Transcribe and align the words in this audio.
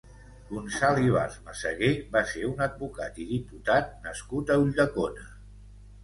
Gonçal 0.51 0.99
Ibars 1.07 1.33
Meseguer 1.49 1.89
va 2.15 2.23
ser 2.31 2.41
un 2.51 2.63
advocat 2.65 3.19
i 3.25 3.25
diputat 3.33 3.91
nascut 4.07 4.49
a 4.49 4.57
Ulldecona. 4.63 5.27